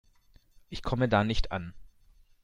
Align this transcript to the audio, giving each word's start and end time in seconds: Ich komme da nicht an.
Ich 0.69 0.81
komme 0.81 1.07
da 1.09 1.23
nicht 1.23 1.51
an. 1.51 1.75